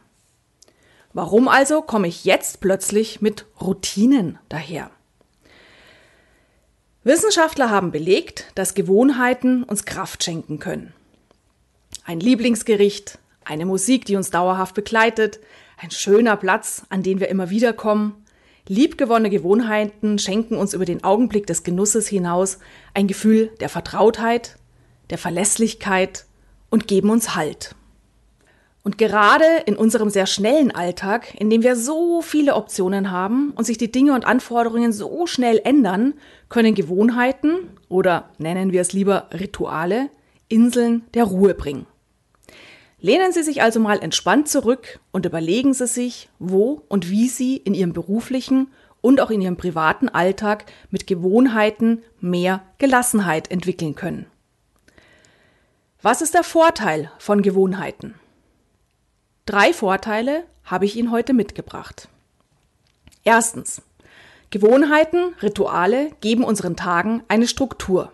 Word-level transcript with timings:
Warum 1.13 1.49
also 1.49 1.83
komme 1.83 2.09
ich 2.09 2.25
jetzt 2.25 2.61
plötzlich 2.61 3.21
mit 3.21 3.47
Routinen 3.61 4.39
daher? 4.49 4.91
Wissenschaftler 7.05 7.71
haben 7.71 7.91
belegt, 7.91 8.53
dass 8.55 8.75
Gewohnheiten 8.75 9.63
uns 9.63 9.85
Kraft 9.85 10.23
schenken 10.23 10.59
können. 10.59 10.93
Ein 12.05 12.21
Lieblingsgericht, 12.21 13.19
eine 13.45 13.67
Musik, 13.67 14.05
die 14.05 14.17
uns 14.17 14.31
dauerhaft 14.31 14.75
begleitet, 14.75 15.41
ein 15.79 15.91
schöner 15.91 16.37
Platz, 16.37 16.83
an 16.91 17.03
den 17.03 17.21
wir 17.21 17.29
immer 17.29 17.51
wieder 17.51 17.73
kommen, 17.73 18.25
Liebgewonnene 18.69 19.31
Gewohnheiten 19.31 20.19
schenken 20.19 20.55
uns 20.55 20.75
über 20.75 20.85
den 20.85 21.03
Augenblick 21.03 21.47
des 21.47 21.63
Genusses 21.63 22.07
hinaus 22.07 22.59
ein 22.93 23.07
Gefühl 23.07 23.51
der 23.61 23.71
Vertrautheit, 23.71 24.59
der 25.09 25.17
Verlässlichkeit 25.17 26.27
und 26.69 26.87
geben 26.87 27.09
uns 27.09 27.35
Halt. 27.35 27.75
Und 28.89 28.97
gerade 28.97 29.45
in 29.67 29.77
unserem 29.77 30.09
sehr 30.09 30.25
schnellen 30.25 30.71
Alltag, 30.71 31.35
in 31.39 31.51
dem 31.51 31.63
wir 31.63 31.77
so 31.77 32.23
viele 32.23 32.55
Optionen 32.55 33.11
haben 33.11 33.53
und 33.55 33.67
sich 33.67 33.77
die 33.77 33.93
Dinge 33.93 34.15
und 34.15 34.25
Anforderungen 34.25 34.95
so 34.95 35.27
schnell 35.27 35.61
ändern, 35.63 36.15
können 36.49 36.75
Gewohnheiten 36.75 37.69
oder 37.91 38.31
nennen 38.39 38.73
wir 38.73 38.81
es 38.81 38.95
lieber 38.95 39.29
Rituale 39.31 40.09
Inseln 40.49 41.05
der 41.13 41.25
Ruhe 41.25 41.53
bringen. 41.53 41.85
Lehnen 42.99 43.31
Sie 43.31 43.43
sich 43.43 43.61
also 43.61 43.79
mal 43.79 43.99
entspannt 43.99 44.49
zurück 44.49 45.01
und 45.13 45.27
überlegen 45.27 45.75
Sie 45.75 45.87
sich, 45.87 46.31
wo 46.39 46.81
und 46.89 47.11
wie 47.11 47.29
Sie 47.29 47.59
in 47.59 47.75
Ihrem 47.75 47.93
beruflichen 47.93 48.69
und 49.03 49.21
auch 49.21 49.31
in 49.31 49.43
Ihrem 49.43 49.59
privaten 49.59 50.09
Alltag 50.09 50.65
mit 50.91 51.07
Gewohnheiten 51.07 52.03
mehr 52.23 52.63
Gelassenheit 52.79 53.51
entwickeln 53.51 53.95
können. 53.95 54.25
Was 56.01 56.23
ist 56.23 56.33
der 56.33 56.43
Vorteil 56.43 57.11
von 57.19 57.43
Gewohnheiten? 57.43 58.15
Drei 59.49 59.73
Vorteile 59.73 60.45
habe 60.63 60.85
ich 60.85 60.95
Ihnen 60.95 61.11
heute 61.11 61.33
mitgebracht. 61.33 62.11
Erstens. 63.25 63.81
Gewohnheiten, 64.51 65.35
Rituale 65.41 66.11
geben 66.21 66.45
unseren 66.45 66.77
Tagen 66.77 67.23
eine 67.29 67.49
Struktur. 67.49 68.13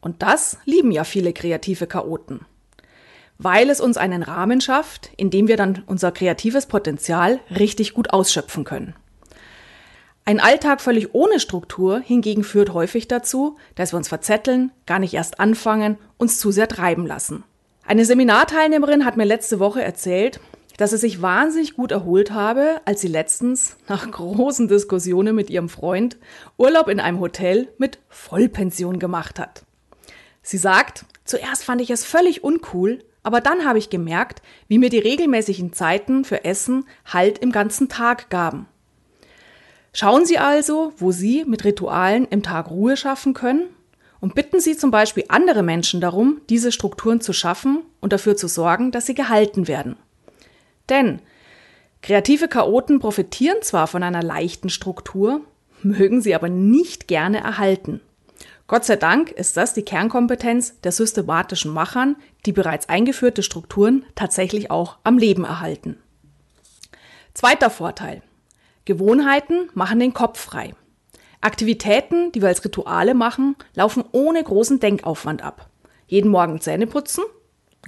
Und 0.00 0.22
das 0.22 0.56
lieben 0.64 0.92
ja 0.92 1.04
viele 1.04 1.34
kreative 1.34 1.86
Chaoten 1.86 2.46
weil 3.42 3.70
es 3.70 3.80
uns 3.80 3.96
einen 3.96 4.22
Rahmen 4.22 4.60
schafft, 4.60 5.10
in 5.16 5.30
dem 5.30 5.48
wir 5.48 5.56
dann 5.56 5.82
unser 5.86 6.12
kreatives 6.12 6.66
Potenzial 6.66 7.40
richtig 7.48 7.94
gut 7.94 8.10
ausschöpfen 8.10 8.64
können. 8.64 8.94
Ein 10.26 10.40
Alltag 10.40 10.82
völlig 10.82 11.14
ohne 11.14 11.40
Struktur 11.40 12.00
hingegen 12.00 12.44
führt 12.44 12.74
häufig 12.74 13.08
dazu, 13.08 13.56
dass 13.76 13.94
wir 13.94 13.96
uns 13.96 14.08
verzetteln, 14.08 14.72
gar 14.84 14.98
nicht 14.98 15.14
erst 15.14 15.40
anfangen, 15.40 15.96
uns 16.18 16.38
zu 16.38 16.50
sehr 16.52 16.68
treiben 16.68 17.06
lassen. 17.06 17.42
Eine 17.90 18.04
Seminarteilnehmerin 18.04 19.04
hat 19.04 19.16
mir 19.16 19.24
letzte 19.24 19.58
Woche 19.58 19.82
erzählt, 19.82 20.38
dass 20.76 20.90
sie 20.90 20.96
sich 20.96 21.22
wahnsinnig 21.22 21.74
gut 21.74 21.90
erholt 21.90 22.30
habe, 22.30 22.80
als 22.84 23.00
sie 23.00 23.08
letztens 23.08 23.74
nach 23.88 24.08
großen 24.08 24.68
Diskussionen 24.68 25.34
mit 25.34 25.50
ihrem 25.50 25.68
Freund 25.68 26.16
Urlaub 26.56 26.86
in 26.86 27.00
einem 27.00 27.18
Hotel 27.18 27.66
mit 27.78 27.98
Vollpension 28.08 29.00
gemacht 29.00 29.40
hat. 29.40 29.64
Sie 30.40 30.56
sagt, 30.56 31.04
zuerst 31.24 31.64
fand 31.64 31.80
ich 31.80 31.90
es 31.90 32.04
völlig 32.04 32.44
uncool, 32.44 33.00
aber 33.24 33.40
dann 33.40 33.64
habe 33.64 33.80
ich 33.80 33.90
gemerkt, 33.90 34.40
wie 34.68 34.78
mir 34.78 34.88
die 34.88 35.00
regelmäßigen 35.00 35.72
Zeiten 35.72 36.24
für 36.24 36.44
Essen 36.44 36.84
Halt 37.06 37.38
im 37.38 37.50
ganzen 37.50 37.88
Tag 37.88 38.30
gaben. 38.30 38.68
Schauen 39.92 40.26
Sie 40.26 40.38
also, 40.38 40.92
wo 40.96 41.10
Sie 41.10 41.44
mit 41.44 41.64
Ritualen 41.64 42.28
im 42.30 42.44
Tag 42.44 42.70
Ruhe 42.70 42.96
schaffen 42.96 43.34
können 43.34 43.66
und 44.20 44.34
bitten 44.34 44.60
Sie 44.60 44.76
zum 44.76 44.90
Beispiel 44.90 45.24
andere 45.28 45.62
Menschen 45.62 46.00
darum, 46.00 46.40
diese 46.48 46.72
Strukturen 46.72 47.20
zu 47.20 47.32
schaffen 47.32 47.82
und 48.00 48.12
dafür 48.12 48.36
zu 48.36 48.48
sorgen, 48.48 48.92
dass 48.92 49.06
sie 49.06 49.14
gehalten 49.14 49.66
werden. 49.66 49.96
Denn 50.88 51.20
kreative 52.02 52.48
Chaoten 52.48 52.98
profitieren 52.98 53.62
zwar 53.62 53.86
von 53.86 54.02
einer 54.02 54.22
leichten 54.22 54.68
Struktur, 54.68 55.40
mögen 55.82 56.20
sie 56.20 56.34
aber 56.34 56.48
nicht 56.48 57.08
gerne 57.08 57.38
erhalten. 57.40 58.00
Gott 58.66 58.84
sei 58.84 58.96
Dank 58.96 59.30
ist 59.32 59.56
das 59.56 59.74
die 59.74 59.82
Kernkompetenz 59.82 60.80
der 60.82 60.92
systematischen 60.92 61.72
Machern, 61.72 62.16
die 62.46 62.52
bereits 62.52 62.88
eingeführte 62.88 63.42
Strukturen 63.42 64.04
tatsächlich 64.14 64.70
auch 64.70 64.98
am 65.02 65.18
Leben 65.18 65.44
erhalten. 65.44 65.98
Zweiter 67.34 67.70
Vorteil. 67.70 68.22
Gewohnheiten 68.84 69.68
machen 69.74 69.98
den 69.98 70.14
Kopf 70.14 70.38
frei. 70.38 70.74
Aktivitäten, 71.40 72.32
die 72.32 72.42
wir 72.42 72.48
als 72.48 72.64
Rituale 72.64 73.14
machen, 73.14 73.56
laufen 73.74 74.04
ohne 74.12 74.42
großen 74.42 74.80
Denkaufwand 74.80 75.42
ab. 75.42 75.70
Jeden 76.06 76.30
Morgen 76.30 76.60
Zähne 76.60 76.86
putzen? 76.86 77.24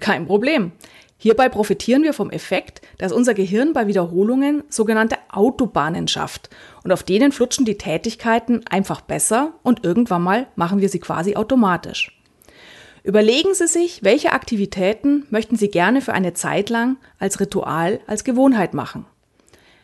Kein 0.01 0.27
Problem. 0.27 0.73
Hierbei 1.19 1.49
profitieren 1.49 2.03
wir 2.03 2.15
vom 2.15 2.31
Effekt, 2.31 2.81
dass 2.99 3.13
unser 3.13 3.35
Gehirn 3.35 3.75
bei 3.75 3.87
Wiederholungen 3.87 4.65
sogenannte 4.69 5.17
Autobahnen 5.31 6.09
schafft 6.09 6.51
und 6.83 6.91
auf 6.91 7.05
denen 7.05 7.31
flutschen 7.31 7.65
die 7.65 7.79
Tätigkeiten 7.79 8.63
einfach 8.69 9.03
besser 9.03 9.53
und 9.63 9.85
irgendwann 9.85 10.23
mal 10.23 10.47
machen 10.57 10.81
wir 10.81 10.89
sie 10.89 10.99
quasi 10.99 11.37
automatisch. 11.37 12.19
Überlegen 13.05 13.55
Sie 13.55 13.67
sich, 13.67 14.03
welche 14.03 14.33
Aktivitäten 14.33 15.27
möchten 15.31 15.57
Sie 15.57 15.69
gerne 15.69 16.01
für 16.01 16.13
eine 16.13 16.35
Zeit 16.35 16.71
lang 16.71 16.97
als 17.19 17.39
Ritual, 17.39 18.01
als 18.07 18.25
Gewohnheit 18.25 18.75
machen. 18.75 19.07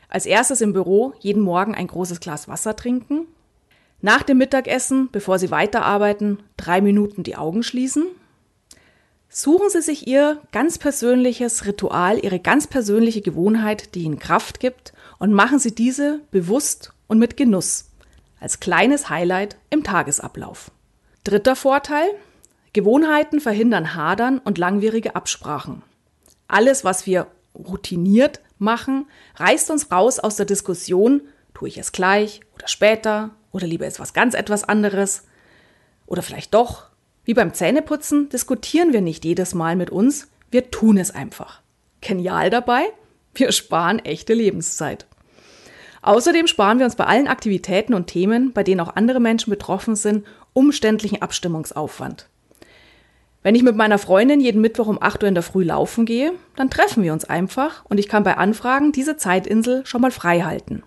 Als 0.08 0.24
erstes 0.24 0.60
im 0.60 0.72
Büro 0.72 1.12
jeden 1.20 1.42
Morgen 1.42 1.74
ein 1.74 1.86
großes 1.86 2.20
Glas 2.20 2.48
Wasser 2.48 2.74
trinken. 2.74 3.26
Nach 4.00 4.22
dem 4.22 4.38
Mittagessen, 4.38 5.09
bevor 5.10 5.38
Sie 5.38 5.50
weiterarbeiten, 5.50 6.42
drei 6.56 6.81
Minuten 6.81 7.22
die 7.22 7.36
Augen 7.36 7.62
schließen 7.62 8.06
Suchen 9.31 9.69
Sie 9.69 9.82
sich 9.82 10.06
Ihr 10.06 10.41
ganz 10.53 10.78
persönliches 10.78 11.66
Ritual, 11.66 12.19
Ihre 12.19 12.41
ganz 12.41 12.66
persönliche 12.66 13.20
Gewohnheit, 13.20 13.94
die 13.94 14.03
Ihnen 14.03 14.19
Kraft 14.19 14.59
gibt, 14.59 14.94
und 15.19 15.32
machen 15.32 15.59
Sie 15.59 15.75
diese 15.75 16.20
bewusst 16.31 16.92
und 17.09 17.19
mit 17.19 17.36
Genuss 17.36 17.91
als 18.41 18.60
kleines 18.60 19.10
Highlight 19.10 19.56
im 19.69 19.84
Tagesablauf. 19.84 20.70
Dritter 21.25 21.56
Vorteil. 21.56 22.09
Gewohnheiten 22.72 23.41
verhindern 23.41 23.94
Hadern 23.94 24.38
und 24.38 24.56
langwierige 24.59 25.16
Absprachen. 25.16 25.82
Alles, 26.47 26.84
was 26.84 27.06
wir 27.06 27.26
routiniert 27.54 28.41
machen, 28.59 29.06
reißt 29.36 29.71
uns 29.71 29.91
raus 29.91 30.18
aus 30.18 30.36
der 30.36 30.47
Diskussion, 30.47 31.22
tue 31.54 31.68
ich 31.68 31.78
es 31.78 31.92
gleich 31.92 32.41
oder 32.54 32.68
später 32.68 33.30
oder 33.53 33.66
lieber 33.66 33.86
etwas 33.86 34.12
ganz 34.12 34.34
etwas 34.34 34.65
anderes 34.65 35.24
oder 36.06 36.22
vielleicht 36.22 36.54
doch 36.54 36.89
wie 37.28 37.34
beim 37.34 37.53
Zähneputzen 37.53 38.30
diskutieren 38.30 38.95
wir 38.95 39.03
nicht 39.03 39.22
jedes 39.22 39.53
Mal 39.53 39.77
mit 39.77 39.91
uns, 39.91 40.28
wir 40.50 40.71
tun 40.71 40.97
es 40.97 41.10
einfach. 41.10 41.60
Genial 42.00 42.48
dabei? 42.48 42.84
Wir 43.34 43.53
sparen 43.53 43.98
echte 43.98 44.33
Lebenszeit. 44.33 45.06
Außerdem 46.00 46.47
sparen 46.47 46.78
wir 46.78 46.86
uns 46.86 46.97
bei 46.97 47.04
allen 47.04 47.28
Aktivitäten 47.28 47.92
und 47.92 48.06
Themen, 48.06 48.54
bei 48.54 48.62
denen 48.62 48.80
auch 48.80 48.97
andere 48.97 49.21
Menschen 49.21 49.50
betroffen 49.50 49.95
sind, 49.95 50.27
umständlichen 50.54 51.21
Abstimmungsaufwand. 51.21 52.30
Wenn 53.42 53.54
ich 53.54 53.62
mit 53.62 53.77
meiner 53.77 53.98
Freundin 53.98 54.41
jeden 54.41 54.62
Mittwoch 54.62 54.86
um 54.86 55.03
8 55.03 55.22
Uhr 55.22 55.28
in 55.28 55.34
der 55.34 55.42
Früh 55.42 55.65
laufen 55.65 56.06
gehe, 56.06 56.33
dann 56.56 56.71
treffen 56.71 57.03
wir 57.03 57.12
uns 57.12 57.27
einfach 57.27 57.84
und 57.91 57.98
ich 58.00 58.09
kann 58.09 58.22
bei 58.22 58.39
Anfragen 58.39 58.91
diese 58.91 59.18
Zeitinsel 59.18 59.84
schon 59.84 60.00
mal 60.00 60.12
frei 60.12 60.41
halten. 60.41 60.83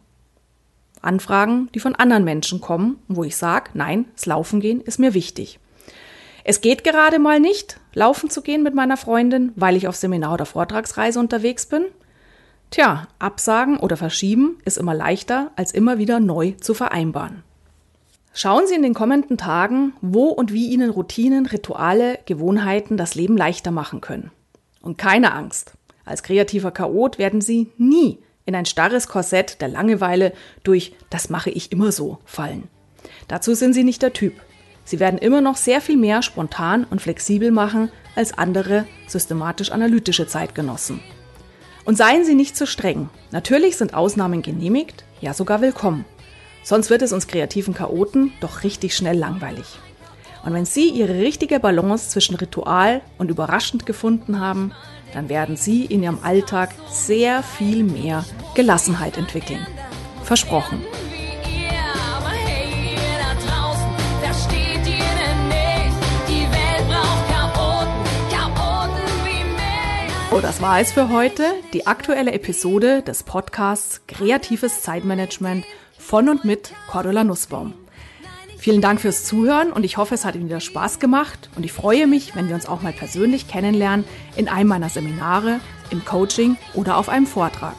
Anfragen, 1.01 1.69
die 1.73 1.79
von 1.79 1.95
anderen 1.95 2.23
Menschen 2.23 2.61
kommen, 2.61 2.99
wo 3.07 3.23
ich 3.23 3.35
sage, 3.35 3.71
nein, 3.73 4.05
das 4.15 4.25
Laufen 4.25 4.59
gehen 4.59 4.81
ist 4.81 4.99
mir 4.99 5.13
wichtig. 5.13 5.59
Es 6.43 6.61
geht 6.61 6.83
gerade 6.83 7.19
mal 7.19 7.39
nicht, 7.39 7.79
laufen 7.93 8.29
zu 8.29 8.41
gehen 8.41 8.63
mit 8.63 8.73
meiner 8.73 8.97
Freundin, 8.97 9.51
weil 9.55 9.75
ich 9.75 9.87
auf 9.87 9.95
Seminar 9.95 10.33
oder 10.33 10.45
Vortragsreise 10.45 11.19
unterwegs 11.19 11.65
bin. 11.67 11.85
Tja, 12.71 13.07
absagen 13.19 13.77
oder 13.77 13.97
verschieben 13.97 14.57
ist 14.65 14.77
immer 14.77 14.95
leichter, 14.95 15.51
als 15.55 15.71
immer 15.71 15.97
wieder 15.97 16.19
neu 16.19 16.53
zu 16.59 16.73
vereinbaren. 16.73 17.43
Schauen 18.33 18.65
Sie 18.65 18.75
in 18.75 18.81
den 18.81 18.93
kommenden 18.93 19.37
Tagen, 19.37 19.93
wo 20.01 20.27
und 20.27 20.53
wie 20.53 20.69
Ihnen 20.69 20.89
Routinen, 20.89 21.45
Rituale, 21.45 22.19
Gewohnheiten 22.25 22.95
das 22.95 23.13
Leben 23.13 23.35
leichter 23.35 23.71
machen 23.71 23.99
können. 23.99 24.31
Und 24.81 24.97
keine 24.97 25.33
Angst. 25.33 25.73
Als 26.05 26.23
kreativer 26.23 26.71
Chaot 26.71 27.17
werden 27.17 27.41
Sie 27.41 27.71
nie 27.77 28.19
in 28.45 28.55
ein 28.55 28.65
starres 28.65 29.07
Korsett 29.07 29.61
der 29.61 29.67
Langeweile 29.67 30.33
durch 30.63 30.93
das 31.09 31.29
mache 31.29 31.49
ich 31.49 31.71
immer 31.71 31.91
so 31.91 32.19
fallen. 32.25 32.67
Dazu 33.27 33.53
sind 33.53 33.73
Sie 33.73 33.83
nicht 33.83 34.01
der 34.01 34.13
Typ. 34.13 34.33
Sie 34.83 34.99
werden 34.99 35.19
immer 35.19 35.41
noch 35.41 35.57
sehr 35.57 35.81
viel 35.81 35.97
mehr 35.97 36.21
spontan 36.21 36.85
und 36.85 37.01
flexibel 37.01 37.51
machen 37.51 37.91
als 38.15 38.37
andere 38.37 38.85
systematisch-analytische 39.07 40.27
Zeitgenossen. 40.27 40.99
Und 41.85 41.97
seien 41.97 42.25
Sie 42.25 42.35
nicht 42.35 42.55
zu 42.55 42.67
streng. 42.67 43.09
Natürlich 43.31 43.77
sind 43.77 43.93
Ausnahmen 43.93 44.41
genehmigt, 44.41 45.03
ja 45.19 45.33
sogar 45.33 45.61
willkommen. 45.61 46.05
Sonst 46.63 46.89
wird 46.89 47.01
es 47.01 47.13
uns 47.13 47.27
kreativen 47.27 47.73
Chaoten 47.73 48.33
doch 48.39 48.63
richtig 48.63 48.95
schnell 48.95 49.17
langweilig. 49.17 49.79
Und 50.43 50.53
wenn 50.53 50.65
Sie 50.65 50.89
Ihre 50.89 51.15
richtige 51.15 51.59
Balance 51.59 52.09
zwischen 52.09 52.35
Ritual 52.35 53.01
und 53.17 53.29
überraschend 53.29 53.85
gefunden 53.85 54.39
haben, 54.39 54.73
dann 55.13 55.29
werden 55.29 55.55
Sie 55.55 55.85
in 55.85 56.03
Ihrem 56.03 56.19
Alltag 56.23 56.69
sehr 56.89 57.43
viel 57.43 57.83
mehr 57.83 58.25
Gelassenheit 58.55 59.17
entwickeln. 59.17 59.65
Versprochen. 60.23 60.81
Oh, 70.33 70.39
das 70.39 70.61
war 70.61 70.79
es 70.79 70.93
für 70.93 71.09
heute. 71.09 71.43
Die 71.73 71.87
aktuelle 71.87 72.31
Episode 72.31 73.01
des 73.01 73.23
Podcasts 73.23 74.01
Kreatives 74.07 74.81
Zeitmanagement 74.81 75.65
von 75.99 76.29
und 76.29 76.45
mit 76.45 76.71
Cordula 76.89 77.25
Nussbaum. 77.25 77.73
Vielen 78.61 78.79
Dank 78.79 79.01
fürs 79.01 79.23
Zuhören 79.23 79.73
und 79.73 79.83
ich 79.83 79.97
hoffe, 79.97 80.13
es 80.13 80.23
hat 80.23 80.35
Ihnen 80.35 80.45
wieder 80.45 80.59
Spaß 80.59 80.99
gemacht 80.99 81.49
und 81.55 81.65
ich 81.65 81.73
freue 81.73 82.05
mich, 82.05 82.35
wenn 82.35 82.47
wir 82.47 82.53
uns 82.53 82.67
auch 82.67 82.83
mal 82.83 82.93
persönlich 82.93 83.47
kennenlernen 83.47 84.05
in 84.35 84.47
einem 84.47 84.69
meiner 84.69 84.89
Seminare, 84.89 85.59
im 85.89 86.05
Coaching 86.05 86.57
oder 86.75 86.97
auf 86.97 87.09
einem 87.09 87.25
Vortrag. 87.25 87.73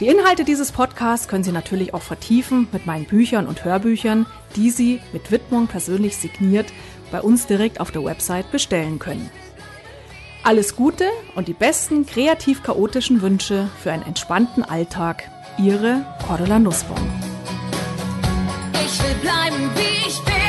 Die 0.00 0.06
Inhalte 0.06 0.44
dieses 0.44 0.70
Podcasts 0.70 1.28
können 1.28 1.44
Sie 1.44 1.50
natürlich 1.50 1.94
auch 1.94 2.02
vertiefen 2.02 2.68
mit 2.72 2.84
meinen 2.84 3.06
Büchern 3.06 3.46
und 3.46 3.64
Hörbüchern, 3.64 4.26
die 4.54 4.68
Sie 4.68 5.00
mit 5.14 5.30
Widmung 5.30 5.66
persönlich 5.66 6.18
signiert 6.18 6.66
bei 7.10 7.22
uns 7.22 7.46
direkt 7.46 7.80
auf 7.80 7.90
der 7.90 8.04
Website 8.04 8.52
bestellen 8.52 8.98
können. 8.98 9.30
Alles 10.42 10.76
Gute 10.76 11.06
und 11.36 11.48
die 11.48 11.54
besten 11.54 12.04
kreativ-chaotischen 12.04 13.22
Wünsche 13.22 13.70
für 13.82 13.92
einen 13.92 14.02
entspannten 14.02 14.62
Alltag. 14.62 15.22
Ihre 15.56 16.04
Cordula 16.26 16.58
Nussbaum. 16.58 17.33
Ich 18.94 19.02
will 19.02 19.14
bleiben, 19.16 19.70
wie 19.74 20.06
ich 20.06 20.22
bin. 20.22 20.43